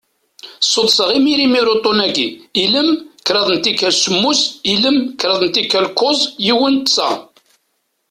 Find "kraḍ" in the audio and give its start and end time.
3.27-3.47, 5.19-5.41